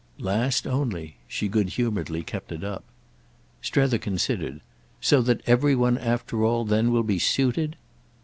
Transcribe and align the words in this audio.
"Last 0.17 0.65
only"—she 0.65 1.47
good 1.47 1.69
humouredly 1.69 2.23
kept 2.23 2.51
it 2.51 2.63
up. 2.63 2.83
Strether 3.61 3.99
considered. 3.99 4.61
"So 4.99 5.21
that 5.21 5.41
every 5.45 5.75
one 5.75 5.99
after 5.99 6.43
all 6.43 6.65
then 6.65 6.91
will 6.91 7.03
be 7.03 7.19
suited?" 7.19 7.75